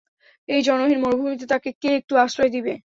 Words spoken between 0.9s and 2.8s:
মরুভূমিতে তাকে কে একটু আশ্রয় দিবে?